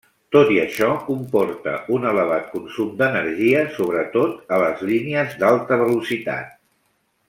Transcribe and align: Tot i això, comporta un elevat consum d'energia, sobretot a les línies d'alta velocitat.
Tot 0.35 0.47
i 0.53 0.55
això, 0.61 0.87
comporta 1.09 1.73
un 1.97 2.07
elevat 2.13 2.49
consum 2.55 2.89
d'energia, 3.03 3.61
sobretot 3.79 4.53
a 4.59 4.63
les 4.67 4.85
línies 4.93 5.41
d'alta 5.45 5.83
velocitat. 5.87 6.63